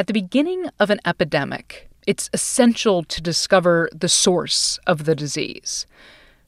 At 0.00 0.06
the 0.06 0.14
beginning 0.14 0.64
of 0.78 0.88
an 0.88 0.98
epidemic, 1.04 1.90
it's 2.06 2.30
essential 2.32 3.02
to 3.02 3.20
discover 3.20 3.90
the 3.92 4.08
source 4.08 4.78
of 4.86 5.04
the 5.04 5.14
disease. 5.14 5.84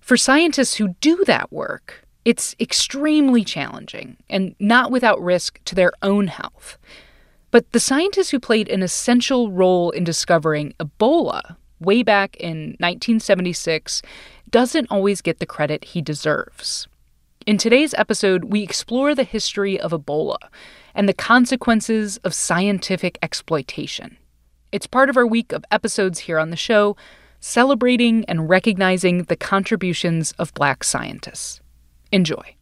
For 0.00 0.16
scientists 0.16 0.76
who 0.76 0.94
do 1.02 1.22
that 1.26 1.52
work, 1.52 2.06
it's 2.24 2.56
extremely 2.58 3.44
challenging 3.44 4.16
and 4.30 4.56
not 4.58 4.90
without 4.90 5.20
risk 5.20 5.62
to 5.66 5.74
their 5.74 5.92
own 6.00 6.28
health. 6.28 6.78
But 7.50 7.70
the 7.72 7.78
scientist 7.78 8.30
who 8.30 8.40
played 8.40 8.70
an 8.70 8.82
essential 8.82 9.52
role 9.52 9.90
in 9.90 10.02
discovering 10.02 10.72
Ebola 10.80 11.56
way 11.78 12.02
back 12.02 12.36
in 12.36 12.76
1976 12.80 14.00
doesn't 14.48 14.90
always 14.90 15.20
get 15.20 15.40
the 15.40 15.44
credit 15.44 15.84
he 15.84 16.00
deserves. 16.00 16.88
In 17.44 17.58
today's 17.58 17.92
episode, 17.94 18.44
we 18.44 18.62
explore 18.62 19.16
the 19.16 19.24
history 19.24 19.80
of 19.80 19.90
Ebola 19.90 20.38
and 20.94 21.08
the 21.08 21.14
consequences 21.14 22.18
of 22.18 22.34
scientific 22.34 23.18
exploitation. 23.20 24.16
It's 24.70 24.86
part 24.86 25.10
of 25.10 25.16
our 25.16 25.26
week 25.26 25.50
of 25.52 25.64
episodes 25.70 26.20
here 26.20 26.38
on 26.38 26.50
the 26.50 26.56
show, 26.56 26.96
celebrating 27.40 28.24
and 28.26 28.48
recognizing 28.48 29.24
the 29.24 29.34
contributions 29.34 30.30
of 30.32 30.54
black 30.54 30.84
scientists. 30.84 31.60
Enjoy. 32.12 32.54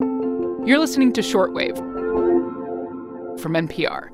You're 0.00 0.78
listening 0.78 1.12
to 1.14 1.20
Shortwave 1.20 1.76
from 3.40 3.54
NPR. 3.54 4.10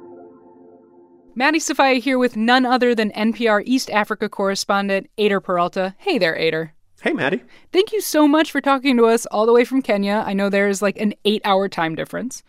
Maddie 1.35 1.61
Sofia 1.61 1.97
here 1.97 2.19
with 2.19 2.35
none 2.35 2.65
other 2.65 2.95
than 2.95 3.11
NPR 3.11 3.63
East 3.67 3.91
Africa 3.91 4.31
correspondent 4.31 5.11
Eyder 5.19 5.43
Peralta. 5.43 5.95
Hey 5.99 6.17
there, 6.17 6.35
Eyder. 6.35 6.71
Hey, 7.07 7.13
Maddie. 7.13 7.45
Thank 7.73 7.93
you 7.93 8.01
so 8.01 8.27
much 8.27 8.51
for 8.51 8.61
talking 8.61 8.97
to 8.97 9.07
us 9.07 9.27
all 9.27 9.47
the 9.47 9.53
way 9.53 9.65
from 9.65 9.81
Kenya. 9.81 10.25
I 10.27 10.33
know 10.33 10.51
there 10.51 10.67
is 10.67 10.83
like 10.83 10.99
an 11.01 11.15
eight 11.25 11.41
hour 11.45 11.69
time 11.69 11.95
difference. 11.95 12.43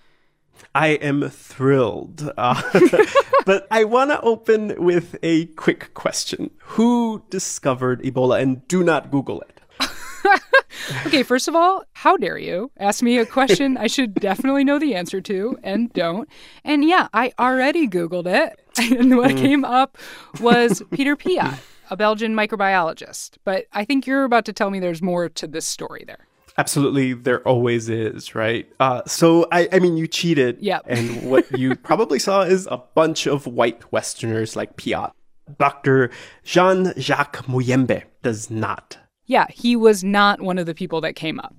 I 0.74 0.88
am 0.88 1.30
thrilled. 1.30 2.32
Uh, 2.36 2.60
but 3.46 3.68
I 3.70 3.84
want 3.84 4.10
to 4.10 4.20
open 4.22 4.84
with 4.84 5.16
a 5.22 5.46
quick 5.46 5.94
question 5.94 6.50
Who 6.60 7.22
discovered 7.30 8.02
Ebola? 8.02 8.42
And 8.42 8.68
do 8.68 8.84
not 8.84 9.12
Google 9.12 9.42
it. 9.42 9.62
okay, 11.06 11.22
first 11.22 11.48
of 11.48 11.56
all, 11.56 11.84
how 11.94 12.18
dare 12.18 12.40
you 12.40 12.72
ask 12.78 13.04
me 13.04 13.20
a 13.20 13.28
question 13.28 13.78
I 13.78 13.86
should 13.86 14.16
definitely 14.16 14.64
know 14.64 14.80
the 14.80 14.96
answer 14.96 15.22
to 15.22 15.60
and 15.62 15.94
don't. 15.94 16.28
And 16.64 16.84
yeah, 16.84 17.10
I 17.14 17.32
already 17.38 17.88
Googled 17.88 18.26
it. 18.26 18.60
And 19.00 19.18
what 19.18 19.32
mm. 19.32 19.38
came 19.38 19.66
up 19.66 19.98
was 20.40 20.84
Peter 20.92 21.16
Piot, 21.16 21.58
a 21.90 21.98
Belgian 21.98 22.34
microbiologist. 22.36 23.38
But 23.44 23.66
I 23.74 23.86
think 23.86 24.08
you're 24.08 24.24
about 24.24 24.46
to 24.46 24.54
tell 24.54 24.70
me 24.70 24.80
there's 24.80 25.02
more 25.02 25.30
to 25.30 25.48
this 25.48 25.66
story 25.66 26.04
there. 26.06 26.28
Absolutely, 26.60 27.14
there 27.14 27.48
always 27.48 27.88
is, 27.88 28.34
right? 28.34 28.68
Uh, 28.80 29.04
so, 29.06 29.48
I, 29.52 29.70
I 29.72 29.80
mean, 29.80 29.96
you 29.96 30.08
cheated. 30.08 30.58
Yeah. 30.60 30.80
And 30.86 31.30
what 31.30 31.52
you 31.58 31.76
probably 31.84 32.18
saw 32.18 32.42
is 32.42 32.68
a 32.72 32.78
bunch 32.78 33.28
of 33.28 33.46
white 33.46 33.92
Westerners 33.92 34.56
like 34.56 34.76
Piot. 34.76 35.12
Dr. 35.60 36.10
Jean 36.44 36.94
Jacques 36.98 37.46
Muyembe 37.46 38.04
does 38.24 38.50
not 38.50 38.98
yeah, 39.28 39.46
he 39.50 39.76
was 39.76 40.04
not 40.04 40.42
one 40.42 40.58
of 40.58 40.66
the 40.66 40.74
people 40.74 41.02
that 41.02 41.16
came 41.16 41.40
up. 41.40 41.54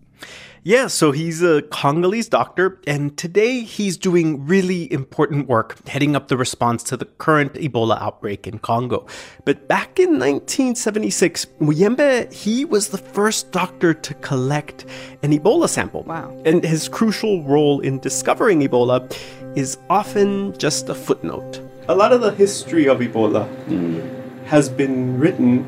Yeah, 0.64 0.88
so 0.88 1.12
he's 1.12 1.42
a 1.42 1.62
Congolese 1.62 2.28
doctor, 2.28 2.78
and 2.86 3.16
today 3.16 3.60
he's 3.60 3.96
doing 3.96 4.44
really 4.44 4.92
important 4.92 5.48
work 5.48 5.86
heading 5.88 6.16
up 6.16 6.28
the 6.28 6.36
response 6.36 6.82
to 6.84 6.96
the 6.96 7.04
current 7.04 7.54
Ebola 7.54 8.00
outbreak 8.02 8.46
in 8.46 8.58
Congo. 8.58 9.06
But 9.44 9.68
back 9.68 9.98
in 9.98 10.18
1976, 10.18 11.46
Muyembe, 11.60 12.30
he 12.32 12.64
was 12.64 12.88
the 12.88 12.98
first 12.98 13.50
doctor 13.52 13.94
to 13.94 14.14
collect 14.14 14.84
an 15.22 15.32
Ebola 15.32 15.68
sample. 15.68 16.02
Wow. 16.02 16.38
And 16.44 16.62
his 16.62 16.88
crucial 16.88 17.42
role 17.44 17.80
in 17.80 18.00
discovering 18.00 18.60
Ebola 18.60 19.10
is 19.56 19.78
often 19.88 20.58
just 20.58 20.88
a 20.88 20.94
footnote. 20.94 21.62
A 21.88 21.94
lot 21.94 22.12
of 22.12 22.20
the 22.20 22.32
history 22.32 22.88
of 22.88 22.98
Ebola 22.98 23.48
mm. 23.66 24.44
has 24.44 24.68
been 24.68 25.18
written 25.18 25.64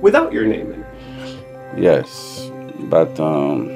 without 0.00 0.32
your 0.32 0.44
name 0.44 0.72
in 0.72 0.80
it. 0.80 0.86
Yes, 1.78 2.50
but 2.80 3.18
um, 3.20 3.68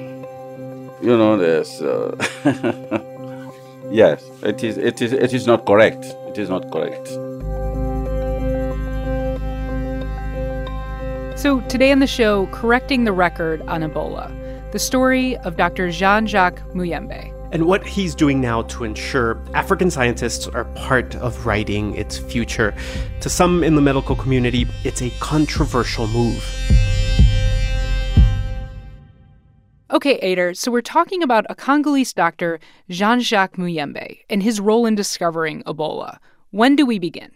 you 1.03 1.17
know, 1.17 1.37
there's 1.37 1.81
uh, 1.83 2.17
yes, 3.91 4.23
it 4.43 4.63
is. 4.63 4.79
It 4.79 5.01
is. 5.03 5.13
It 5.13 5.33
is 5.33 5.47
not 5.47 5.67
correct. 5.67 6.05
It 6.29 6.39
is 6.39 6.49
not 6.49 6.71
correct. 6.71 7.09
So 11.39 11.63
today 11.69 11.91
on 11.91 12.01
the 12.01 12.07
show, 12.07 12.47
correcting 12.49 13.05
the 13.05 13.13
record 13.13 13.63
on 13.63 13.81
Ebola, 13.81 14.31
the 14.73 14.79
story 14.79 15.39
of 15.39 15.57
Dr. 15.57 15.91
Jean-Jacques 15.91 16.61
Muyembe. 16.75 17.35
And 17.51 17.65
what 17.65 17.85
he's 17.87 18.15
doing 18.15 18.43
now 18.43 18.63
to 18.63 18.85
ensure 18.85 19.41
African 19.55 19.91
scientists 19.91 20.47
are 20.47 20.65
part 20.77 21.17
of 21.17 21.47
writing 21.47 21.97
its 21.97 22.19
future. 22.19 22.75
To 23.23 23.31
some 23.31 23.65
in 23.65 23.75
the 23.75 23.81
medical 23.81 24.15
community, 24.15 24.67
it's 24.85 25.01
a 25.01 25.09
controversial 25.19 26.07
move. 26.09 26.45
Okay, 29.93 30.21
Eyder, 30.23 30.57
so 30.57 30.71
we're 30.71 30.83
talking 30.83 31.21
about 31.21 31.47
a 31.49 31.57
Congolese 31.57 32.13
doctor, 32.13 32.61
Jean 32.89 33.19
Jacques 33.19 33.57
Muyembe, 33.57 34.21
and 34.31 34.41
his 34.41 34.61
role 34.61 34.87
in 34.87 34.95
discovering 34.95 35.65
Ebola. 35.65 36.19
When 36.53 36.77
do 36.77 36.87
we 36.87 37.01
begin? 37.01 37.33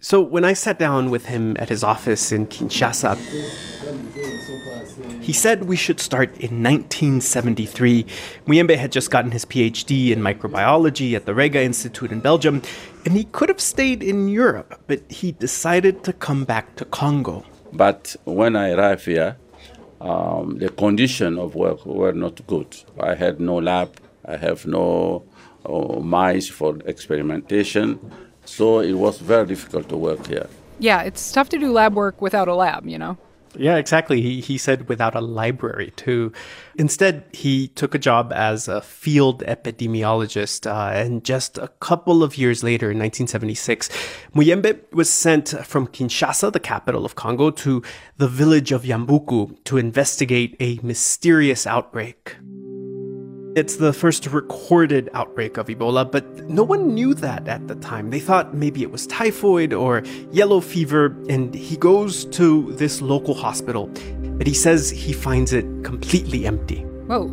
So, 0.00 0.20
when 0.20 0.44
I 0.44 0.52
sat 0.52 0.80
down 0.80 1.10
with 1.10 1.26
him 1.26 1.56
at 1.60 1.68
his 1.68 1.84
office 1.84 2.32
in 2.32 2.48
Kinshasa, 2.48 3.16
he 5.22 5.32
said 5.32 5.64
we 5.64 5.76
should 5.76 6.00
start 6.00 6.30
in 6.30 6.60
1973. 6.60 8.04
Muyembe 8.46 8.76
had 8.76 8.90
just 8.90 9.12
gotten 9.12 9.30
his 9.30 9.44
PhD 9.44 10.10
in 10.10 10.20
microbiology 10.20 11.14
at 11.14 11.24
the 11.24 11.34
Rega 11.34 11.62
Institute 11.62 12.10
in 12.10 12.18
Belgium, 12.18 12.62
and 13.04 13.14
he 13.14 13.24
could 13.24 13.48
have 13.48 13.60
stayed 13.60 14.02
in 14.02 14.28
Europe, 14.28 14.82
but 14.88 15.08
he 15.08 15.30
decided 15.30 16.02
to 16.02 16.12
come 16.12 16.44
back 16.44 16.74
to 16.76 16.84
Congo. 16.84 17.44
But 17.72 18.16
when 18.24 18.56
I 18.56 18.72
arrived 18.72 19.04
here, 19.04 19.36
um, 20.00 20.58
the 20.58 20.68
condition 20.68 21.38
of 21.38 21.54
work 21.54 21.84
were 21.86 22.12
not 22.12 22.46
good. 22.46 22.76
I 23.00 23.14
had 23.14 23.40
no 23.40 23.56
lab, 23.56 23.96
I 24.24 24.36
have 24.36 24.66
no 24.66 25.24
uh, 25.64 26.00
mice 26.00 26.48
for 26.48 26.78
experimentation, 26.86 27.98
so 28.44 28.80
it 28.80 28.92
was 28.94 29.18
very 29.18 29.46
difficult 29.46 29.88
to 29.88 29.96
work 29.96 30.26
here. 30.26 30.48
Yeah, 30.78 31.02
it's 31.02 31.32
tough 31.32 31.48
to 31.50 31.58
do 31.58 31.72
lab 31.72 31.94
work 31.94 32.20
without 32.20 32.48
a 32.48 32.54
lab, 32.54 32.86
you 32.86 32.98
know? 32.98 33.16
Yeah, 33.58 33.76
exactly. 33.76 34.20
He, 34.20 34.40
he 34.40 34.58
said 34.58 34.88
without 34.88 35.14
a 35.14 35.20
library, 35.20 35.92
too. 35.96 36.32
Instead, 36.76 37.24
he 37.32 37.68
took 37.68 37.94
a 37.94 37.98
job 37.98 38.32
as 38.32 38.68
a 38.68 38.80
field 38.80 39.42
epidemiologist. 39.44 40.66
Uh, 40.66 40.92
and 40.94 41.24
just 41.24 41.58
a 41.58 41.68
couple 41.80 42.22
of 42.22 42.36
years 42.36 42.62
later, 42.62 42.90
in 42.90 42.98
1976, 42.98 43.88
Muyembe 44.34 44.80
was 44.92 45.10
sent 45.10 45.50
from 45.64 45.86
Kinshasa, 45.86 46.52
the 46.52 46.60
capital 46.60 47.04
of 47.04 47.14
Congo, 47.14 47.50
to 47.50 47.82
the 48.16 48.28
village 48.28 48.72
of 48.72 48.82
Yambuku 48.82 49.62
to 49.64 49.76
investigate 49.76 50.56
a 50.60 50.78
mysterious 50.82 51.66
outbreak. 51.66 52.36
It's 53.56 53.76
the 53.76 53.94
first 53.94 54.26
recorded 54.26 55.08
outbreak 55.14 55.56
of 55.56 55.68
Ebola, 55.68 56.12
but 56.12 56.26
no 56.46 56.62
one 56.62 56.94
knew 56.94 57.14
that 57.14 57.48
at 57.48 57.68
the 57.68 57.74
time. 57.76 58.10
They 58.10 58.20
thought 58.20 58.52
maybe 58.52 58.82
it 58.82 58.90
was 58.90 59.06
typhoid 59.06 59.72
or 59.72 60.02
yellow 60.30 60.60
fever, 60.60 61.16
and 61.30 61.54
he 61.54 61.78
goes 61.78 62.26
to 62.36 62.70
this 62.74 63.00
local 63.00 63.32
hospital, 63.32 63.90
but 64.36 64.46
he 64.46 64.52
says 64.52 64.90
he 64.90 65.14
finds 65.14 65.54
it 65.54 65.64
completely 65.84 66.44
empty. 66.46 66.82
Whoa. 67.06 67.28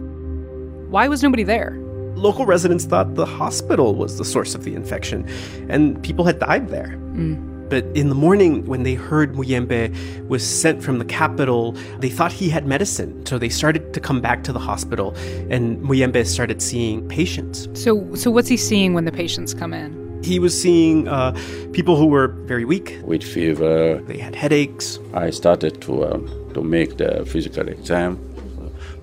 Why 0.89 1.09
was 1.09 1.21
nobody 1.23 1.43
there? 1.43 1.77
Local 2.15 2.45
residents 2.45 2.85
thought 2.85 3.15
the 3.15 3.25
hospital 3.25 3.93
was 3.93 4.17
the 4.17 4.23
source 4.23 4.55
of 4.55 4.63
the 4.63 4.75
infection, 4.75 5.27
and 5.67 6.01
people 6.03 6.23
had 6.23 6.39
died 6.39 6.69
there. 6.69 6.97
Mm. 7.15 7.52
But 7.73 7.85
in 7.95 8.09
the 8.09 8.19
morning, 8.27 8.67
when 8.67 8.83
they 8.83 8.93
heard 8.93 9.33
Muyembe 9.33 9.89
was 10.27 10.45
sent 10.45 10.83
from 10.83 10.99
the 10.99 11.05
capital, 11.05 11.71
they 11.97 12.11
thought 12.17 12.31
he 12.31 12.47
had 12.47 12.67
medicine. 12.67 13.25
So 13.25 13.39
they 13.39 13.49
started 13.49 13.95
to 13.95 13.99
come 13.99 14.21
back 14.21 14.43
to 14.43 14.53
the 14.53 14.59
hospital, 14.59 15.15
and 15.49 15.81
Muyembe 15.81 16.23
started 16.27 16.61
seeing 16.61 17.07
patients. 17.07 17.67
So, 17.73 18.13
so 18.13 18.29
what's 18.29 18.47
he 18.47 18.57
seeing 18.57 18.93
when 18.93 19.05
the 19.05 19.11
patients 19.11 19.55
come 19.55 19.73
in? 19.73 19.89
He 20.23 20.37
was 20.37 20.53
seeing 20.53 21.07
uh, 21.07 21.31
people 21.71 21.95
who 21.95 22.05
were 22.05 22.27
very 22.45 22.63
weak, 22.63 22.99
with 23.03 23.23
fever. 23.23 23.99
They 24.05 24.19
had 24.19 24.35
headaches. 24.35 24.99
I 25.15 25.31
started 25.31 25.81
to 25.81 26.03
uh, 26.03 26.19
to 26.53 26.61
make 26.61 26.97
the 26.97 27.25
physical 27.25 27.67
exam, 27.67 28.19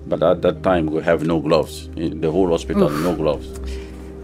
but 0.07 0.23
at 0.23 0.43
that 0.43 0.63
time 0.63 0.85
we 0.85 1.03
have 1.03 1.27
no 1.27 1.41
gloves 1.41 1.89
in 1.97 2.21
the 2.21 2.31
whole 2.31 2.47
hospital. 2.51 2.89
Oof. 2.89 3.03
No 3.03 3.15
gloves. 3.15 3.47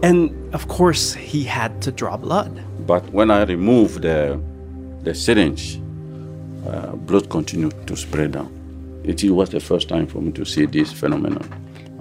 And 0.02 0.54
of 0.54 0.68
course, 0.68 1.14
he 1.14 1.42
had 1.44 1.82
to 1.82 1.92
draw 1.92 2.16
blood. 2.16 2.62
But 2.86 3.08
when 3.12 3.30
I 3.30 3.42
removed 3.42 4.02
the, 4.02 4.40
the 5.02 5.14
syringe, 5.14 5.80
uh, 6.66 6.94
blood 6.96 7.28
continued 7.30 7.86
to 7.86 7.96
spread 7.96 8.32
down. 8.32 8.54
It 9.04 9.22
was 9.24 9.50
the 9.50 9.60
first 9.60 9.88
time 9.88 10.06
for 10.06 10.20
me 10.20 10.32
to 10.32 10.44
see 10.44 10.66
this 10.66 10.92
phenomenon. 10.92 11.46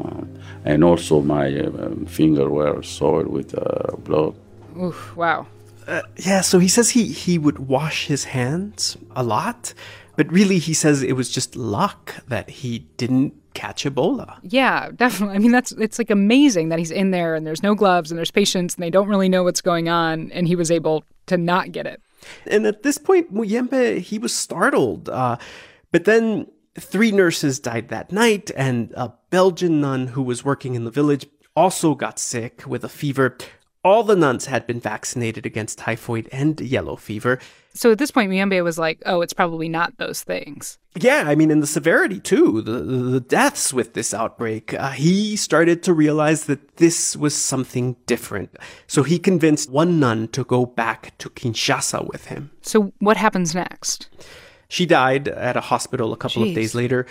Uh, 0.04 0.26
and 0.66 0.84
also 0.84 1.22
my 1.22 1.58
uh, 1.58 1.96
finger 2.06 2.50
were 2.50 2.84
soiled 2.84 3.28
with 3.28 3.56
uh, 3.58 3.96
blood. 3.98 4.36
Oof, 4.80 5.16
wow. 5.16 5.48
Uh, 5.88 6.02
yeah, 6.18 6.42
so 6.42 6.60
he 6.60 6.68
says 6.68 6.90
he, 6.90 7.06
he 7.06 7.38
would 7.38 7.60
wash 7.60 8.08
his 8.08 8.26
hands 8.26 8.98
a 9.16 9.24
lot 9.24 9.74
but 10.18 10.30
really, 10.32 10.58
he 10.58 10.74
says 10.74 11.04
it 11.04 11.14
was 11.14 11.30
just 11.30 11.56
luck 11.56 12.16
that 12.28 12.50
he 12.50 12.80
didn't 12.98 13.36
catch 13.54 13.86
Ebola. 13.86 14.40
Yeah, 14.42 14.90
definitely. 14.94 15.36
I 15.36 15.40
mean, 15.40 15.52
that's 15.52 15.72
it's 15.74 16.00
like 16.00 16.10
amazing 16.10 16.70
that 16.70 16.80
he's 16.80 16.92
in 16.92 17.12
there 17.12 17.36
and 17.36 17.46
there's 17.46 17.64
no 17.64 17.76
gloves 17.76 18.12
and 18.12 18.18
there's 18.18 18.32
patients 18.32 18.76
and 18.76 18.84
they 18.84 18.90
don't 18.90 19.08
really 19.08 19.30
know 19.30 19.44
what's 19.44 19.62
going 19.62 19.88
on, 19.88 20.32
and 20.32 20.48
he 20.48 20.56
was 20.56 20.72
able 20.72 21.06
to 21.28 21.38
not 21.38 21.72
get 21.72 21.86
it. 21.86 22.02
And 22.48 22.66
at 22.66 22.82
this 22.82 22.98
point, 22.98 23.34
Muyembe 23.34 24.00
he 24.00 24.18
was 24.18 24.34
startled. 24.34 25.08
Uh, 25.08 25.38
but 25.92 26.06
then 26.06 26.48
three 26.80 27.12
nurses 27.12 27.60
died 27.60 27.90
that 27.90 28.12
night, 28.12 28.50
and 28.56 28.92
a 28.98 29.14
Belgian 29.30 29.82
nun 29.82 30.08
who 30.08 30.24
was 30.24 30.44
working 30.44 30.74
in 30.74 30.84
the 30.84 30.92
village 30.92 31.28
also 31.56 31.94
got 31.94 32.18
sick 32.18 32.66
with 32.66 32.84
a 32.84 32.90
fever. 32.90 33.38
All 33.84 34.04
the 34.04 34.16
nuns 34.16 34.48
had 34.48 34.68
been 34.68 34.80
vaccinated 34.80 35.46
against 35.46 35.78
typhoid 35.78 36.28
and 36.32 36.60
yellow 36.60 36.96
fever. 36.96 37.40
So 37.74 37.92
at 37.92 38.00
this 38.00 38.10
point, 38.10 38.32
Muyembe 38.32 38.64
was 38.64 38.80
like, 38.80 39.02
oh, 39.06 39.22
it's 39.22 39.34
probably 39.34 39.70
not 39.70 39.98
those 39.98 40.24
things. 40.24 40.80
Yeah, 40.96 41.24
I 41.28 41.36
mean, 41.36 41.52
and 41.52 41.62
the 41.62 41.68
severity 41.68 42.20
too, 42.20 42.62
the, 42.64 42.80
the 42.80 43.20
deaths 43.20 43.72
with 43.72 43.94
this 43.94 44.14
outbreak, 44.16 44.74
uh, 44.74 44.90
he 44.90 45.36
started 45.36 45.84
to 45.84 45.94
realize 45.94 46.46
that 46.46 46.78
this 46.78 47.16
was 47.16 47.36
something 47.36 47.96
different. 48.08 48.58
So 48.88 49.04
he 49.04 49.20
convinced 49.20 49.70
one 49.70 50.00
nun 50.00 50.28
to 50.30 50.44
go 50.44 50.66
back 50.66 51.16
to 51.20 51.30
Kinshasa 51.30 52.08
with 52.12 52.26
him. 52.26 52.50
So 52.64 52.94
what 53.00 53.16
happens 53.16 53.54
next? 53.54 54.10
She 54.70 54.86
died 54.86 55.28
at 55.28 55.56
a 55.56 55.62
hospital 55.62 56.12
a 56.14 56.18
couple 56.18 56.44
Jeez. 56.44 56.50
of 56.50 56.56
days 56.56 56.76
later. 56.76 57.06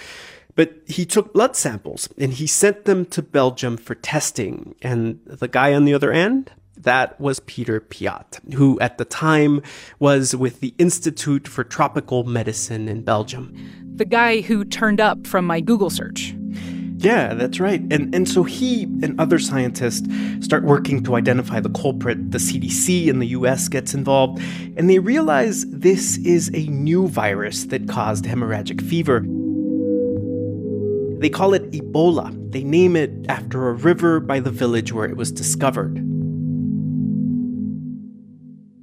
But 0.57 0.79
he 0.87 1.05
took 1.05 1.33
blood 1.33 1.55
samples 1.55 2.09
and 2.19 2.33
he 2.33 2.47
sent 2.47 2.87
them 2.87 3.05
to 3.07 3.23
Belgium 3.23 3.77
for 3.77 3.95
testing. 3.95 4.75
And 4.83 5.21
the 5.27 5.49
guy 5.49 5.75
on 5.75 5.85
the 5.85 5.95
other 5.95 6.11
end, 6.11 6.51
that 6.79 7.21
was 7.21 7.41
Peter 7.41 7.81
Piot, 7.81 8.53
who 8.55 8.81
at 8.81 8.99
the 8.99 9.05
time 9.05 9.63
was 9.99 10.35
with 10.35 10.61
the 10.61 10.75
Institute 10.79 11.47
for 11.47 11.63
Tropical 11.63 12.25
Medicine 12.25 12.89
in 12.89 13.03
Belgium. 13.03 13.55
The 13.95 14.05
guy 14.05 14.41
who 14.41 14.65
turned 14.65 15.01
up 15.01 15.27
from 15.27 15.47
my 15.47 15.61
Google 15.61 15.91
search. 15.91 16.35
Yeah, 16.99 17.35
that's 17.35 17.61
right. 17.61 17.81
And 17.91 18.15
and 18.15 18.27
so 18.27 18.43
he 18.43 18.85
and 19.03 19.19
other 19.21 19.39
scientists 19.39 20.09
start 20.41 20.65
working 20.65 21.05
to 21.05 21.15
identify 21.15 21.61
the 21.61 21.69
culprit. 21.71 22.31
The 22.31 22.39
CDC 22.39 23.09
in 23.09 23.19
the 23.19 23.29
US 23.29 23.69
gets 23.69 23.93
involved, 23.93 24.43
and 24.77 24.89
they 24.89 24.99
realize 24.99 25.67
this 25.67 26.17
is 26.19 26.51
a 26.55 26.67
new 26.69 27.07
virus 27.09 27.65
that 27.67 27.87
caused 27.87 28.25
hemorrhagic 28.25 28.81
fever. 28.81 29.25
They 31.19 31.31
call 31.31 31.55
it 31.55 31.71
Ebola. 31.71 32.31
They 32.53 32.63
name 32.63 32.95
it 32.95 33.11
after 33.29 33.69
a 33.69 33.73
river 33.73 34.21
by 34.21 34.41
the 34.41 34.51
village 34.51 34.93
where 34.93 35.09
it 35.09 35.17
was 35.17 35.33
discovered. 35.33 35.97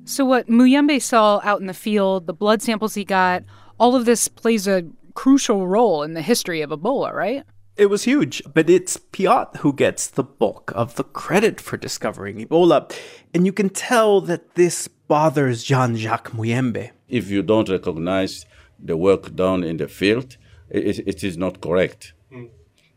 So 0.05 0.25
what 0.25 0.47
Muyembe 0.47 1.01
saw 1.01 1.39
out 1.43 1.61
in 1.61 1.67
the 1.67 1.73
field, 1.73 2.27
the 2.27 2.33
blood 2.33 2.61
samples 2.61 2.95
he 2.95 3.05
got, 3.05 3.43
all 3.79 3.95
of 3.95 4.05
this 4.05 4.27
plays 4.27 4.67
a 4.67 4.83
crucial 5.13 5.67
role 5.67 6.03
in 6.03 6.13
the 6.13 6.21
history 6.21 6.61
of 6.61 6.71
Ebola, 6.71 7.13
right? 7.13 7.43
It 7.75 7.87
was 7.87 8.03
huge, 8.03 8.43
but 8.53 8.69
it's 8.69 8.97
Piot 8.97 9.57
who 9.57 9.73
gets 9.73 10.07
the 10.07 10.23
bulk 10.23 10.71
of 10.75 10.95
the 10.95 11.03
credit 11.03 11.61
for 11.61 11.77
discovering 11.77 12.37
Ebola. 12.45 12.93
And 13.33 13.45
you 13.45 13.53
can 13.53 13.69
tell 13.69 14.21
that 14.21 14.55
this 14.55 14.87
bothers 14.87 15.63
Jean 15.63 15.95
Jacques 15.95 16.31
Muyembe. 16.31 16.91
If 17.07 17.29
you 17.29 17.41
don't 17.41 17.69
recognize 17.69 18.45
the 18.79 18.97
work 18.97 19.35
done 19.35 19.63
in 19.63 19.77
the 19.77 19.87
field, 19.87 20.37
it, 20.69 20.99
it 21.07 21.23
is 21.23 21.37
not 21.37 21.61
correct. 21.61 22.13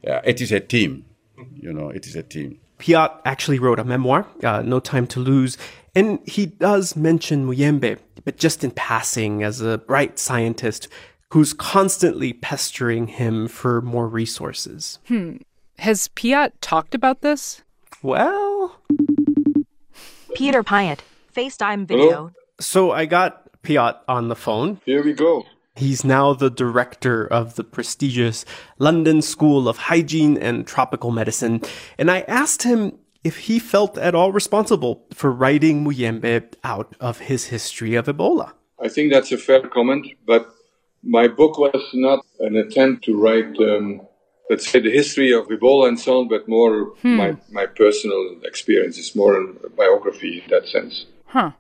Yeah, 0.07 0.21
it 0.25 0.41
is 0.41 0.53
a 0.53 0.61
team. 0.61 1.05
You 1.55 1.73
know, 1.73 1.91
it 1.91 2.07
is 2.07 2.15
a 2.17 2.23
team. 2.23 2.61
Piot 2.79 3.21
actually 3.25 3.59
wrote 3.59 3.79
a 3.79 3.85
memoir, 3.85 4.27
uh, 4.43 4.63
No 4.63 4.79
Time 4.81 5.07
to 5.09 5.21
Lose, 5.21 5.59
and 5.95 6.21
he 6.27 6.47
does 6.47 6.95
mention 6.95 7.47
Muyembe, 7.47 7.99
but 8.25 8.37
just 8.37 8.63
in 8.63 8.71
passing 8.71 9.43
as 9.43 9.61
a 9.61 9.79
bright 9.79 10.19
scientist 10.19 10.89
who's 11.31 11.53
constantly 11.53 12.33
pestering 12.33 13.09
him 13.09 13.49
for 13.49 13.81
more 13.81 14.07
resources. 14.09 14.99
Has 15.79 16.09
Piot 16.09 16.53
talked 16.61 16.95
about 16.95 17.23
this? 17.23 17.63
Well, 18.03 18.79
Peter 20.35 20.63
Piot, 20.63 21.01
FaceTime 21.35 21.87
video. 21.87 22.33
so 22.61 22.93
I 22.93 23.07
got 23.07 23.51
Piot 23.63 23.97
on 24.07 24.29
the 24.29 24.37
phone. 24.37 24.81
Here 24.85 25.03
we 25.03 25.15
go. 25.15 25.45
He's 25.77 26.05
now 26.05 26.33
the 26.33 26.51
director 26.51 27.27
of 27.27 27.57
the 27.57 27.65
prestigious 27.65 28.45
London 28.79 29.21
School 29.21 29.69
of 29.69 29.77
Hygiene 29.77 30.39
and 30.39 30.67
Tropical 30.67 31.11
Medicine, 31.11 31.61
and 31.99 32.11
I 32.11 32.21
asked 32.23 32.63
him 32.63 32.99
if 33.23 33.37
he 33.39 33.59
felt 33.59 33.99
at 33.99 34.15
all 34.15 34.33
responsible 34.33 35.05
for 35.13 35.33
writing 35.33 35.85
Muyembe 35.85 36.55
out 36.63 36.95
of 37.01 37.19
his 37.19 37.47
history 37.47 37.95
of 37.95 38.07
Ebola. 38.07 38.53
I 38.81 38.89
think 38.89 39.13
that's 39.13 39.33
a 39.33 39.39
fair 39.39 39.63
comment, 39.69 40.07
but 40.27 40.49
my 41.03 41.29
book 41.29 41.59
was 41.59 41.91
not 41.93 42.25
an 42.41 42.57
attempt 42.57 43.05
to 43.05 43.17
write, 43.17 43.59
um, 43.59 44.01
let's 44.49 44.69
say, 44.69 44.81
the 44.81 44.91
history 44.91 45.33
of 45.33 45.47
Ebola 45.49 45.89
and 45.89 45.99
so 45.99 46.21
on, 46.21 46.29
but 46.29 46.49
more 46.49 46.95
my, 47.03 47.37
my 47.51 47.67
personal 47.67 48.37
experience. 48.45 48.97
It's 48.99 49.15
more 49.15 49.41
a 49.41 49.71
biography 49.71 50.43
in 50.45 50.51
that 50.51 50.67
sense. 50.69 51.07
Huh. 51.27 51.51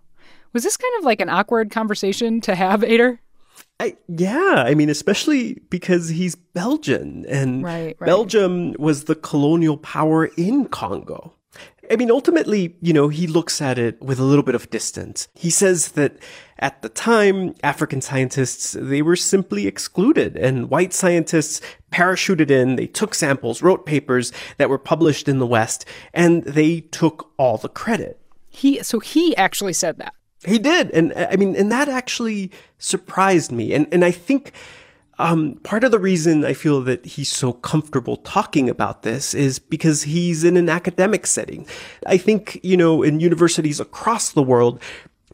Was 0.52 0.62
this 0.62 0.76
kind 0.76 0.94
of 0.98 1.04
like 1.04 1.20
an 1.20 1.28
awkward 1.28 1.70
conversation 1.70 2.40
to 2.42 2.54
have, 2.54 2.80
Eyder? 2.80 3.18
I, 3.78 3.96
yeah, 4.08 4.64
I 4.66 4.74
mean, 4.74 4.88
especially 4.88 5.60
because 5.68 6.08
he's 6.08 6.34
Belgian, 6.34 7.26
and 7.28 7.62
Right, 7.62 7.96
right. 7.98 8.06
Belgium 8.06 8.74
was 8.78 9.04
the 9.04 9.14
colonial 9.14 9.76
power 9.76 10.26
in 10.36 10.66
Congo. 10.66 11.34
I 11.90 11.96
mean, 11.96 12.10
ultimately, 12.10 12.76
you 12.80 12.92
know, 12.92 13.08
he 13.08 13.26
looks 13.26 13.62
at 13.62 13.78
it 13.78 14.00
with 14.02 14.18
a 14.18 14.24
little 14.24 14.42
bit 14.42 14.54
of 14.54 14.68
distance. 14.70 15.28
He 15.34 15.50
says 15.50 15.92
that 15.92 16.16
at 16.58 16.82
the 16.82 16.88
time, 16.88 17.54
African 17.62 18.00
scientists, 18.00 18.72
they 18.72 19.02
were 19.02 19.16
simply 19.16 19.66
excluded 19.66 20.36
and 20.36 20.70
white 20.70 20.92
scientists 20.92 21.60
parachuted 21.92 22.50
in, 22.50 22.76
they 22.76 22.86
took 22.86 23.14
samples, 23.14 23.62
wrote 23.62 23.86
papers 23.86 24.32
that 24.56 24.70
were 24.70 24.78
published 24.78 25.28
in 25.28 25.38
the 25.38 25.46
West, 25.46 25.84
and 26.12 26.44
they 26.44 26.80
took 26.80 27.32
all 27.36 27.56
the 27.56 27.68
credit. 27.68 28.20
He 28.48 28.82
so 28.82 29.00
he 29.00 29.36
actually 29.36 29.74
said 29.74 29.98
that. 29.98 30.14
He 30.44 30.58
did, 30.58 30.90
and 30.90 31.12
uh, 31.12 31.28
I 31.30 31.36
mean, 31.36 31.56
and 31.56 31.72
that 31.72 31.88
actually 31.88 32.50
surprised 32.78 33.52
me, 33.52 33.72
and 33.72 33.86
and 33.90 34.04
I 34.04 34.10
think 34.10 34.52
um, 35.18 35.54
part 35.62 35.82
of 35.82 35.90
the 35.90 35.98
reason 35.98 36.44
I 36.44 36.52
feel 36.52 36.82
that 36.82 37.04
he's 37.06 37.30
so 37.30 37.52
comfortable 37.52 38.18
talking 38.18 38.68
about 38.68 39.02
this 39.02 39.32
is 39.34 39.58
because 39.58 40.02
he's 40.02 40.44
in 40.44 40.56
an 40.56 40.68
academic 40.68 41.26
setting. 41.26 41.66
I 42.06 42.18
think 42.18 42.60
you 42.62 42.76
know 42.76 43.02
in 43.02 43.20
universities 43.20 43.80
across 43.80 44.32
the 44.32 44.42
world. 44.42 44.80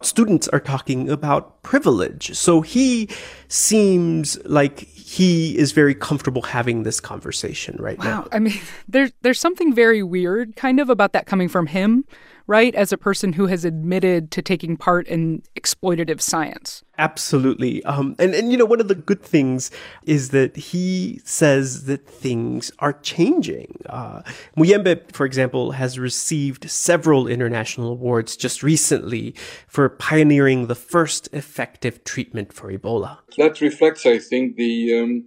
Students 0.00 0.48
are 0.48 0.58
talking 0.58 1.08
about 1.08 1.62
privilege. 1.62 2.36
So 2.36 2.60
he 2.60 3.08
seems 3.46 4.36
like 4.44 4.80
he 4.80 5.56
is 5.56 5.70
very 5.70 5.94
comfortable 5.94 6.42
having 6.42 6.82
this 6.82 6.98
conversation 6.98 7.76
right 7.78 7.98
now. 8.00 8.22
Wow. 8.22 8.28
I 8.32 8.38
mean, 8.40 8.60
there's 8.88 9.12
there's 9.20 9.38
something 9.38 9.74
very 9.74 10.02
weird 10.02 10.56
kind 10.56 10.80
of 10.80 10.90
about 10.90 11.12
that 11.12 11.26
coming 11.26 11.48
from 11.48 11.68
him, 11.68 12.04
right? 12.46 12.74
As 12.74 12.92
a 12.92 12.98
person 12.98 13.32
who 13.32 13.46
has 13.46 13.64
admitted 13.64 14.30
to 14.32 14.42
taking 14.42 14.76
part 14.76 15.06
in 15.08 15.42
exploitative 15.56 16.20
science. 16.20 16.82
Absolutely. 16.98 17.82
Um, 17.84 18.14
and, 18.18 18.34
and, 18.34 18.52
you 18.52 18.58
know, 18.58 18.64
one 18.64 18.80
of 18.80 18.88
the 18.88 18.94
good 18.94 19.22
things 19.22 19.70
is 20.04 20.28
that 20.30 20.56
he 20.56 21.20
says 21.24 21.86
that 21.86 22.06
things 22.06 22.70
are 22.78 22.92
changing. 22.92 23.80
Uh, 23.88 24.22
Muyembe, 24.56 25.10
for 25.12 25.24
example, 25.24 25.72
has 25.72 25.98
received 25.98 26.70
several 26.70 27.26
international 27.26 27.92
awards 27.92 28.36
just 28.36 28.62
recently 28.62 29.34
for 29.66 29.88
pioneering 29.88 30.66
the 30.66 30.74
first 30.74 31.28
effective 31.32 32.04
treatment 32.04 32.52
for 32.52 32.70
Ebola. 32.70 33.18
That 33.38 33.60
reflects, 33.60 34.04
I 34.04 34.18
think, 34.18 34.56
the, 34.56 35.00
um, 35.00 35.24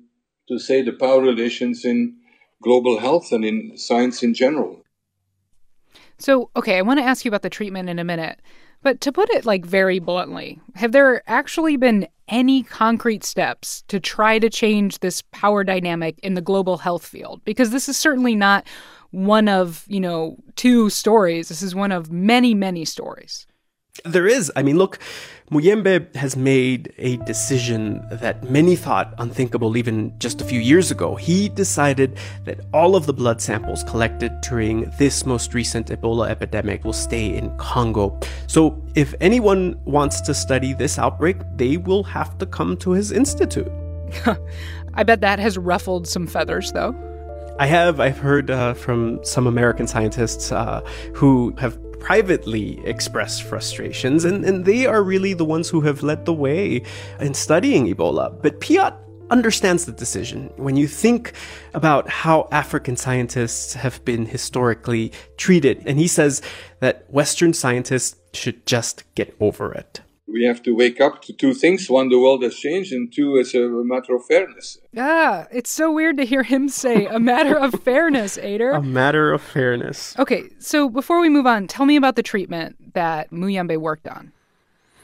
to 0.48 0.60
say, 0.60 0.81
the 0.81 0.93
power 0.93 1.22
relations 1.22 1.84
in 1.84 2.17
global 2.62 3.00
health 3.00 3.31
and 3.31 3.43
in 3.43 3.77
science 3.77 4.24
in 4.24 4.34
general. 4.34 4.85
So, 6.17 6.50
okay, 6.55 6.77
I 6.77 6.81
want 6.81 7.00
to 7.00 7.05
ask 7.05 7.25
you 7.25 7.29
about 7.29 7.41
the 7.41 7.50
treatment 7.50 7.89
in 7.89 8.00
a 8.00 8.03
minute. 8.03 8.39
But 8.81 9.01
to 9.01 9.12
put 9.12 9.29
it 9.31 9.45
like 9.45 9.65
very 9.65 10.00
bluntly, 10.00 10.60
have 10.75 10.91
there 10.91 11.24
actually 11.27 11.75
been 11.75 12.07
any 12.27 12.62
concrete 12.62 13.24
steps 13.24 13.84
to 13.88 14.00
try 14.00 14.38
to 14.38 14.50
change 14.50 15.00
this 15.00 15.24
power 15.31 15.63
dynamic 15.63 16.19
in 16.22 16.36
the 16.36 16.41
global 16.41 16.77
health 16.77 17.05
field? 17.05 17.41
Because 17.45 17.72
this 17.72 17.89
is 17.89 17.98
certainly 17.98 18.36
not 18.36 18.67
one 19.10 19.48
of, 19.48 19.86
you 19.88 20.00
know, 20.00 20.38
two 20.55 20.89
stories. 20.89 21.50
This 21.50 21.63
is 21.63 21.74
one 21.74 21.91
of 21.91 22.12
many, 22.12 22.53
many 22.53 22.86
stories. 22.86 23.48
There 24.04 24.28
is. 24.28 24.52
I 24.56 24.64
mean, 24.64 24.78
look, 24.78 25.00
Muyembe 25.52 26.14
has 26.16 26.36
made 26.36 26.94
a 26.98 27.18
decision 27.18 28.06
that 28.12 28.50
many 28.50 28.75
thought 28.75 29.14
unthinkable 29.20 29.78
even 29.78 30.14
just 30.20 30.42
a 30.42 30.44
few 30.46 30.60
years 30.60 30.92
ago. 30.92 31.16
He 31.16 31.50
decided 31.50 32.18
that 32.44 32.60
all 32.74 32.96
of 32.96 33.06
the 33.06 33.14
blood 33.14 33.42
samples 33.42 33.84
collected 33.84 34.34
during 34.42 34.92
this 34.98 35.25
most 35.25 35.54
recent 35.54 35.88
Ebola 35.88 36.30
epidemic 36.30 36.84
will 36.84 36.94
stay 36.94 37.36
in 37.36 37.56
Congo. 37.58 38.20
So 38.48 38.82
if 38.96 39.14
anyone 39.22 39.80
wants 39.86 40.20
to 40.22 40.34
study 40.34 40.74
this 40.74 41.00
outbreak, 41.00 41.38
they 41.56 41.78
will 41.78 42.04
have 42.04 42.38
to 42.40 42.46
come 42.46 42.75
to 42.78 42.92
his 42.92 43.12
institute. 43.12 43.72
I 44.94 45.04
bet 45.04 45.22
that 45.22 45.40
has 45.40 45.58
ruffled 45.58 46.08
some 46.08 46.28
feathers, 46.28 46.72
though. 46.72 46.96
I 47.60 47.68
have. 47.68 48.00
I've 48.00 48.18
heard 48.18 48.52
uh, 48.52 48.74
from 48.74 49.24
some 49.24 49.48
American 49.48 49.88
scientists 49.88 50.52
uh, 50.52 50.82
who 51.14 51.56
have 51.58 51.78
privately 52.05 52.79
express 52.85 53.39
frustrations, 53.39 54.25
and, 54.25 54.45
and 54.45 54.63
they 54.63 54.85
are 54.85 55.01
really 55.01 55.33
the 55.33 55.43
ones 55.43 55.67
who 55.67 55.81
have 55.81 56.03
led 56.03 56.24
the 56.24 56.33
way 56.33 56.83
in 57.19 57.33
studying 57.33 57.88
Ebola. 57.88 58.29
But 58.43 58.62
Piot 58.62 58.93
understands 59.31 59.85
the 59.85 59.91
decision. 59.91 60.51
When 60.55 60.77
you 60.77 60.88
think 60.88 61.33
about 61.74 62.07
how 62.07 62.47
African 62.51 62.95
scientists 62.95 63.74
have 63.74 64.05
been 64.05 64.27
historically 64.27 65.13
treated, 65.38 65.81
and 65.88 65.97
he 65.97 66.07
says 66.07 66.43
that 66.79 67.09
Western 67.09 67.53
scientists 67.53 68.15
should 68.33 68.67
just 68.67 69.03
get 69.15 69.35
over 69.39 69.74
it. 69.74 70.01
We 70.27 70.44
have 70.46 70.63
to 70.63 70.72
wake 70.72 71.00
up 71.00 71.22
to 71.24 71.34
two 71.34 71.53
things. 71.53 71.88
One, 71.89 72.10
the 72.10 72.17
world 72.17 72.41
has 72.44 72.55
changed, 72.55 72.91
and 72.91 73.13
two, 73.13 73.38
it's 73.38 73.53
a 73.53 73.67
matter 73.70 74.15
of 74.15 74.25
fairness. 74.25 74.79
Ah, 74.98 75.46
it's 75.51 75.72
so 75.72 75.91
weird 75.91 76.17
to 76.17 76.25
hear 76.25 76.41
him 76.41 76.67
say 76.67 77.05
a 77.05 77.20
matter 77.20 77.55
of 77.58 77.84
fairness, 77.84 78.38
Eyder. 78.38 78.75
A 78.75 78.82
matter 78.82 79.32
of 79.32 79.41
fairness. 79.41 80.17
Okay, 80.17 80.50
so 80.58 80.89
before 80.89 81.20
we 81.20 81.29
move 81.29 81.46
on, 81.46 81.67
tell 81.67 81.86
me 81.86 81.96
about 81.96 82.15
the 82.15 82.24
treatment 82.24 82.94
that 82.96 83.29
Muyembe 83.32 83.77
worked 83.77 84.08
on. 84.08 84.32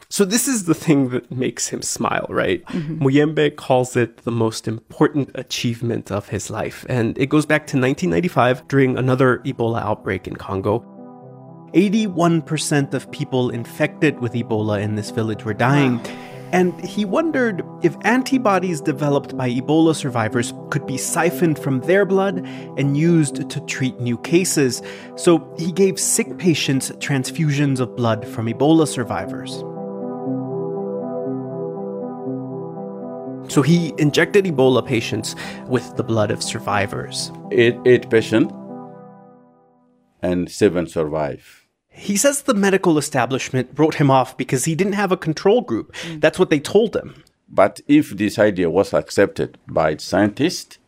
So 0.09 0.25
this 0.25 0.45
is 0.45 0.65
the 0.65 0.73
thing 0.73 1.09
that 1.09 1.31
makes 1.31 1.69
him 1.69 1.81
smile, 1.81 2.25
right? 2.27 2.65
Mm-hmm. 2.65 3.01
Muyembe 3.01 3.55
calls 3.55 3.95
it 3.95 4.17
the 4.25 4.31
most 4.31 4.67
important 4.67 5.31
achievement 5.35 6.11
of 6.11 6.27
his 6.27 6.49
life. 6.49 6.85
And 6.89 7.17
it 7.17 7.27
goes 7.27 7.45
back 7.45 7.61
to 7.67 7.77
1995 7.77 8.67
during 8.67 8.97
another 8.97 9.37
Ebola 9.45 9.81
outbreak 9.81 10.27
in 10.27 10.35
Congo. 10.35 10.83
81% 11.73 12.93
of 12.93 13.09
people 13.11 13.49
infected 13.49 14.19
with 14.19 14.33
Ebola 14.33 14.81
in 14.81 14.95
this 14.95 15.09
village 15.09 15.45
were 15.45 15.53
dying. 15.53 15.97
Wow. 16.03 16.15
And 16.51 16.77
he 16.83 17.05
wondered 17.05 17.63
if 17.81 17.95
antibodies 18.03 18.81
developed 18.81 19.37
by 19.37 19.49
Ebola 19.49 19.95
survivors 19.95 20.53
could 20.69 20.85
be 20.85 20.97
siphoned 20.97 21.57
from 21.57 21.79
their 21.81 22.05
blood 22.05 22.45
and 22.77 22.97
used 22.97 23.49
to 23.49 23.59
treat 23.61 23.97
new 24.01 24.17
cases. 24.17 24.81
So 25.15 25.49
he 25.57 25.71
gave 25.71 25.97
sick 25.97 26.37
patients 26.37 26.91
transfusions 26.91 27.79
of 27.79 27.95
blood 27.95 28.27
from 28.27 28.47
Ebola 28.47 28.85
survivors. 28.85 29.63
So 33.49 33.61
he 33.61 33.93
injected 33.97 34.43
Ebola 34.45 34.85
patients 34.85 35.35
with 35.67 35.95
the 35.95 36.03
blood 36.03 36.31
of 36.31 36.43
survivors. 36.43 37.31
Eight, 37.51 37.77
eight 37.85 38.09
patients, 38.09 38.53
and 40.21 40.49
seven 40.49 40.85
survive. 40.87 41.60
He 41.91 42.17
says 42.17 42.43
the 42.43 42.53
medical 42.53 42.97
establishment 42.97 43.69
wrote 43.75 43.95
him 43.95 44.09
off 44.09 44.35
because 44.37 44.65
he 44.65 44.75
didn't 44.75 44.93
have 44.93 45.11
a 45.11 45.17
control 45.17 45.61
group. 45.61 45.93
Mm. 46.07 46.21
That's 46.21 46.39
what 46.39 46.49
they 46.49 46.59
told 46.59 46.95
him. 46.95 47.23
But 47.49 47.81
if 47.87 48.11
this 48.11 48.39
idea 48.39 48.69
was 48.69 48.93
accepted 48.93 49.57
by 49.67 49.97
scientists, 49.97 50.79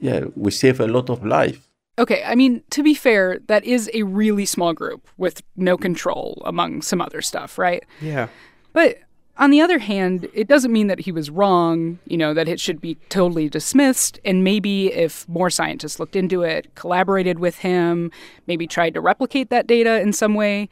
yeah, 0.00 0.24
we 0.34 0.50
save 0.50 0.80
a 0.80 0.88
lot 0.88 1.08
of 1.08 1.24
life. 1.24 1.68
Okay, 1.98 2.24
I 2.24 2.34
mean, 2.34 2.62
to 2.70 2.82
be 2.82 2.94
fair, 2.94 3.38
that 3.46 3.64
is 3.64 3.88
a 3.94 4.02
really 4.02 4.46
small 4.46 4.72
group 4.72 5.08
with 5.16 5.42
no 5.56 5.76
control 5.76 6.42
among 6.44 6.82
some 6.82 7.00
other 7.00 7.22
stuff, 7.22 7.58
right? 7.58 7.84
Yeah. 8.00 8.28
But 8.72 8.98
on 9.38 9.50
the 9.50 9.60
other 9.60 9.78
hand, 9.78 10.28
it 10.34 10.46
doesn't 10.46 10.72
mean 10.72 10.88
that 10.88 11.00
he 11.00 11.12
was 11.12 11.30
wrong, 11.30 11.98
you 12.04 12.16
know, 12.16 12.34
that 12.34 12.48
it 12.48 12.60
should 12.60 12.80
be 12.80 12.96
totally 13.08 13.48
dismissed. 13.48 14.20
And 14.24 14.44
maybe 14.44 14.92
if 14.92 15.26
more 15.28 15.50
scientists 15.50 15.98
looked 15.98 16.16
into 16.16 16.42
it, 16.42 16.74
collaborated 16.74 17.38
with 17.38 17.58
him, 17.58 18.10
maybe 18.46 18.66
tried 18.66 18.94
to 18.94 19.00
replicate 19.00 19.48
that 19.50 19.66
data 19.66 20.00
in 20.00 20.12
some 20.12 20.34
way, 20.34 20.68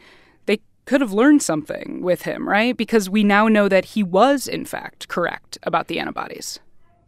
they 0.47 0.61
could 0.85 1.01
have 1.01 1.13
learned 1.13 1.43
something 1.43 2.01
with 2.03 2.23
him, 2.23 2.49
right? 2.49 2.77
Because 2.77 3.09
we 3.09 3.25
now 3.25 3.49
know 3.49 3.69
that 3.69 3.87
he 3.87 4.03
was, 4.03 4.47
in 4.47 4.67
fact, 4.67 5.09
correct 5.09 5.57
about 5.63 5.89
the 5.89 5.99
antibodies. 5.99 6.61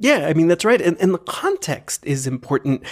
Yeah, 0.03 0.27
I 0.27 0.35
mean, 0.35 0.49
that's 0.49 0.65
right. 0.65 0.81
And, 0.81 0.97
and 1.01 1.15
the 1.15 1.19
context 1.19 2.05
is 2.05 2.27
important 2.27 2.83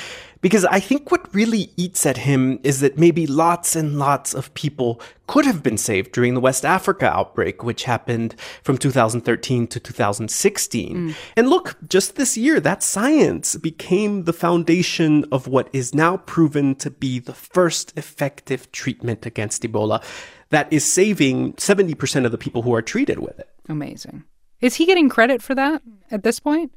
because 0.41 0.65
I 0.65 0.79
think 0.79 1.11
what 1.11 1.35
really 1.35 1.73
eats 1.77 2.07
at 2.07 2.19
him 2.19 2.61
is 2.63 2.81
that 2.81 2.99
maybe 2.99 3.27
lots 3.27 3.75
and 3.75 3.99
lots 3.99 4.33
of 4.33 4.55
people 4.55 5.03
could 5.27 5.45
have 5.45 5.63
been 5.63 5.77
saved 5.77 6.13
during 6.13 6.35
the 6.35 6.41
West 6.41 6.65
Africa 6.65 7.07
outbreak, 7.07 7.65
which 7.65 7.83
happened 7.83 8.37
from 8.63 8.79
2013 8.79 9.67
to 9.67 9.81
2016. 9.81 10.97
Mm. 10.97 11.15
And 11.37 11.51
look, 11.51 11.77
just 11.89 12.15
this 12.15 12.37
year, 12.37 12.61
that 12.61 12.83
science 12.83 13.57
became 13.57 14.23
the 14.23 14.33
foundation 14.33 15.25
of 15.33 15.49
what 15.49 15.69
is 15.73 15.95
now 15.95 16.19
proven 16.19 16.77
to 16.77 16.91
be 16.91 17.19
the 17.19 17.35
first 17.35 17.93
effective 17.99 18.71
treatment 18.71 19.27
against 19.27 19.63
Ebola 19.63 20.03
that 20.51 20.73
is 20.73 20.85
saving 20.85 21.55
70% 21.55 22.25
of 22.25 22.33
the 22.33 22.39
people 22.39 22.63
who 22.63 22.75
are 22.75 22.83
treated 22.83 23.19
with 23.19 23.39
it. 23.39 23.49
Amazing. 23.69 24.25
Is 24.61 24.75
he 24.75 24.87
getting 24.87 25.09
credit 25.09 25.43
for 25.43 25.55
that 25.55 25.83
at 26.11 26.23
this 26.23 26.39
point? 26.39 26.73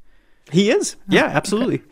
He 0.50 0.70
is. 0.70 0.96
Oh, 0.98 1.04
yeah, 1.08 1.26
oh, 1.26 1.36
absolutely. 1.36 1.82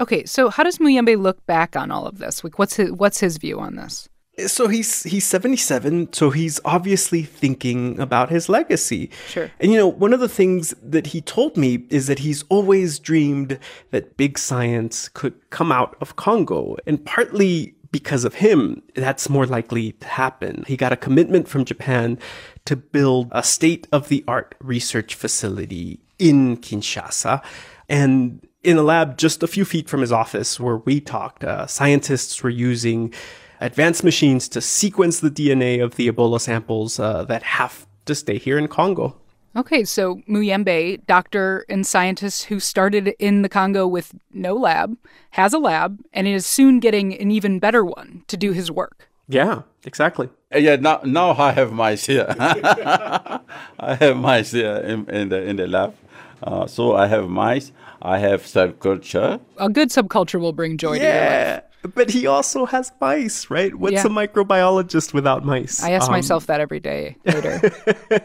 Okay. 0.00 0.18
okay. 0.18 0.24
so 0.26 0.50
how 0.50 0.62
does 0.62 0.78
Muyembe 0.78 1.20
look 1.20 1.44
back 1.46 1.76
on 1.76 1.90
all 1.90 2.06
of 2.06 2.18
this? 2.18 2.44
Like 2.44 2.58
what's 2.58 2.76
his 2.76 2.92
what's 2.92 3.20
his 3.20 3.38
view 3.38 3.58
on 3.60 3.76
this? 3.76 4.08
Eh, 4.38 4.46
so 4.46 4.68
he's 4.68 5.02
he's 5.04 5.26
77, 5.26 6.12
so 6.12 6.30
he's 6.30 6.60
obviously 6.64 7.22
thinking 7.22 7.98
about 8.00 8.30
his 8.30 8.48
legacy. 8.48 9.10
Sure. 9.28 9.50
And 9.60 9.72
you 9.72 9.78
know, 9.78 9.88
one 9.88 10.12
of 10.12 10.20
the 10.20 10.28
things 10.28 10.74
that 10.82 11.08
he 11.08 11.20
told 11.20 11.56
me 11.56 11.86
is 11.90 12.06
that 12.06 12.20
he's 12.20 12.44
always 12.48 12.98
dreamed 12.98 13.58
that 13.90 14.16
big 14.16 14.38
science 14.38 15.08
could 15.08 15.34
come 15.50 15.70
out 15.70 15.96
of 16.00 16.16
Congo, 16.16 16.76
and 16.86 17.04
partly 17.04 17.74
because 17.90 18.24
of 18.24 18.36
him, 18.36 18.82
that's 18.94 19.28
more 19.28 19.44
likely 19.44 19.92
to 19.92 20.08
happen. 20.08 20.64
He 20.66 20.78
got 20.78 20.92
a 20.92 20.96
commitment 20.96 21.46
from 21.46 21.66
Japan 21.66 22.18
to 22.64 22.74
build 22.74 23.28
a 23.32 23.42
state 23.42 23.86
of 23.92 24.08
the 24.08 24.24
art 24.26 24.54
research 24.60 25.14
facility 25.14 26.00
in 26.18 26.56
Kinshasa. 26.56 27.42
And 27.88 28.46
in 28.62 28.78
a 28.78 28.82
lab 28.82 29.18
just 29.18 29.42
a 29.42 29.46
few 29.46 29.64
feet 29.64 29.88
from 29.88 30.00
his 30.00 30.12
office 30.12 30.60
where 30.60 30.76
we 30.78 31.00
talked, 31.00 31.44
uh, 31.44 31.66
scientists 31.66 32.42
were 32.42 32.50
using 32.50 33.12
advanced 33.60 34.04
machines 34.04 34.48
to 34.48 34.60
sequence 34.60 35.20
the 35.20 35.30
DNA 35.30 35.82
of 35.82 35.96
the 35.96 36.10
Ebola 36.10 36.40
samples 36.40 36.98
uh, 36.98 37.24
that 37.24 37.42
have 37.42 37.86
to 38.06 38.14
stay 38.14 38.38
here 38.38 38.58
in 38.58 38.68
Congo. 38.68 39.16
Okay, 39.54 39.84
so 39.84 40.16
Muyembe, 40.28 41.04
doctor 41.06 41.66
and 41.68 41.86
scientist 41.86 42.44
who 42.44 42.58
started 42.58 43.08
in 43.18 43.42
the 43.42 43.50
Congo 43.50 43.86
with 43.86 44.14
no 44.32 44.54
lab, 44.54 44.96
has 45.32 45.52
a 45.52 45.58
lab 45.58 46.00
and 46.12 46.26
is 46.26 46.46
soon 46.46 46.80
getting 46.80 47.14
an 47.14 47.30
even 47.30 47.58
better 47.58 47.84
one 47.84 48.24
to 48.28 48.36
do 48.36 48.52
his 48.52 48.70
work. 48.70 49.10
Yeah, 49.28 49.62
exactly. 49.84 50.30
Uh, 50.54 50.58
yeah, 50.58 50.76
now 50.76 51.00
now 51.04 51.32
I 51.32 51.52
have 51.52 51.72
mice 51.72 52.06
here. 52.06 52.26
I 52.38 53.40
have 54.00 54.16
mice 54.16 54.52
here 54.52 54.76
in, 54.76 55.08
in 55.08 55.28
the 55.28 55.42
in 55.42 55.56
the 55.56 55.66
lab. 55.66 55.94
Uh, 56.42 56.66
so 56.66 56.96
I 56.96 57.06
have 57.06 57.28
mice. 57.28 57.72
I 58.00 58.18
have 58.18 58.42
subculture. 58.42 59.40
A 59.58 59.68
good 59.68 59.90
subculture 59.90 60.40
will 60.40 60.52
bring 60.52 60.76
joy 60.76 60.94
yeah, 60.94 61.00
to 61.00 61.06
your 61.06 61.54
life. 61.54 61.94
But 61.94 62.10
he 62.10 62.26
also 62.26 62.64
has 62.66 62.92
mice, 63.00 63.50
right? 63.50 63.74
What's 63.74 63.94
yeah. 63.94 64.06
a 64.06 64.08
microbiologist 64.08 65.12
without 65.14 65.44
mice? 65.44 65.82
I 65.82 65.90
ask 65.92 66.06
um, 66.06 66.12
myself 66.12 66.46
that 66.46 66.60
every 66.60 66.80
day 66.80 67.16
later. 67.24 67.72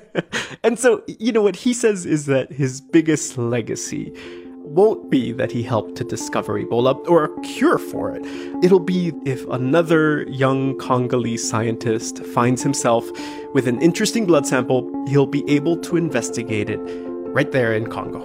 and 0.63 0.77
so, 0.79 1.03
you 1.07 1.31
know, 1.31 1.41
what 1.41 1.55
he 1.55 1.73
says 1.73 2.05
is 2.05 2.25
that 2.27 2.51
his 2.51 2.81
biggest 2.81 3.37
legacy 3.37 4.13
won't 4.67 5.09
be 5.09 5.31
that 5.31 5.51
he 5.51 5.63
helped 5.63 5.95
to 5.95 6.03
discover 6.03 6.61
Ebola 6.61 7.07
or 7.07 7.25
a 7.25 7.41
cure 7.41 7.77
for 7.77 8.11
it. 8.15 8.25
It'll 8.63 8.81
be 8.81 9.13
if 9.25 9.47
another 9.47 10.23
young 10.23 10.77
Congolese 10.77 11.47
scientist 11.47 12.23
finds 12.25 12.61
himself 12.61 13.09
with 13.53 13.67
an 13.67 13.81
interesting 13.81 14.25
blood 14.25 14.45
sample, 14.45 14.91
he'll 15.07 15.25
be 15.25 15.49
able 15.49 15.77
to 15.77 15.95
investigate 15.95 16.69
it 16.69 16.79
right 17.33 17.51
there 17.51 17.73
in 17.73 17.87
Congo. 17.87 18.21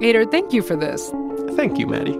Eyder, 0.00 0.30
thank 0.30 0.52
you 0.52 0.62
for 0.62 0.76
this. 0.76 1.10
Thank 1.56 1.78
you, 1.78 1.86
Maddie. 1.86 2.18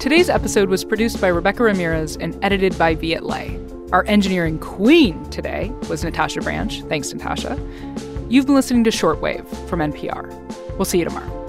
Today's 0.00 0.28
episode 0.28 0.68
was 0.68 0.84
produced 0.84 1.20
by 1.20 1.28
Rebecca 1.28 1.64
Ramirez 1.64 2.16
and 2.16 2.38
edited 2.44 2.78
by 2.78 2.94
Viet 2.94 3.24
Le. 3.24 3.58
Our 3.92 4.04
engineering 4.06 4.58
queen 4.58 5.28
today 5.30 5.72
was 5.88 6.04
Natasha 6.04 6.40
Branch. 6.40 6.82
Thanks, 6.82 7.12
Natasha. 7.12 7.58
You've 8.28 8.46
been 8.46 8.54
listening 8.54 8.84
to 8.84 8.90
Shortwave 8.90 9.46
from 9.68 9.80
NPR. 9.80 10.28
We'll 10.76 10.84
see 10.84 10.98
you 10.98 11.04
tomorrow. 11.04 11.45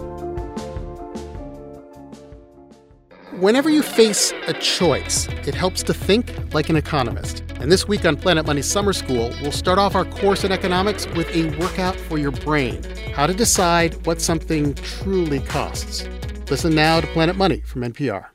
Whenever 3.40 3.70
you 3.70 3.84
face 3.84 4.34
a 4.48 4.54
choice, 4.54 5.28
it 5.46 5.54
helps 5.54 5.84
to 5.84 5.94
think 5.94 6.34
like 6.56 6.70
an 6.70 6.76
economist. 6.76 7.44
And 7.60 7.72
this 7.72 7.88
week 7.88 8.04
on 8.04 8.16
Planet 8.16 8.48
Money 8.48 8.64
Summer 8.64 8.94
School, 8.94 9.32
we'll 9.44 9.52
start 9.52 9.78
off 9.78 9.94
our 9.94 10.06
course 10.06 10.44
in 10.44 10.52
economics 10.52 11.06
with 11.10 11.30
a 11.36 11.56
workout 11.60 11.96
for 11.96 12.18
your 12.18 12.32
brain 12.32 12.84
how 13.14 13.28
to 13.28 13.36
decide 13.36 13.94
what 14.08 14.22
something 14.22 14.74
truly 14.74 15.40
costs. 15.42 16.08
Listen 16.50 16.74
now 16.74 17.00
to 17.00 17.06
Planet 17.06 17.36
Money 17.36 17.62
from 17.62 17.84
NPR. 17.84 18.28